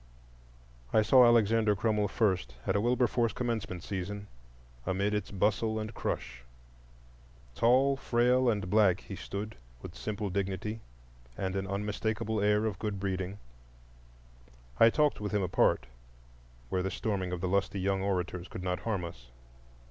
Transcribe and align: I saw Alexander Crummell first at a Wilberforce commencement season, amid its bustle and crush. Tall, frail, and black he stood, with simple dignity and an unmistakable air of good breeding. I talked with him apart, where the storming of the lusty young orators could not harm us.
I 0.91 1.03
saw 1.03 1.27
Alexander 1.27 1.75
Crummell 1.75 2.07
first 2.07 2.55
at 2.65 2.75
a 2.75 2.81
Wilberforce 2.81 3.33
commencement 3.33 3.83
season, 3.83 4.25
amid 4.83 5.13
its 5.13 5.29
bustle 5.29 5.79
and 5.79 5.93
crush. 5.93 6.41
Tall, 7.53 7.97
frail, 7.97 8.49
and 8.49 8.67
black 8.67 9.01
he 9.01 9.15
stood, 9.15 9.57
with 9.83 9.93
simple 9.93 10.31
dignity 10.31 10.81
and 11.37 11.55
an 11.55 11.67
unmistakable 11.67 12.41
air 12.41 12.65
of 12.65 12.79
good 12.79 12.99
breeding. 12.99 13.37
I 14.79 14.89
talked 14.89 15.21
with 15.21 15.33
him 15.33 15.43
apart, 15.43 15.85
where 16.69 16.81
the 16.81 16.89
storming 16.89 17.31
of 17.31 17.39
the 17.39 17.47
lusty 17.47 17.79
young 17.79 18.01
orators 18.01 18.47
could 18.47 18.63
not 18.63 18.79
harm 18.79 19.05
us. 19.05 19.27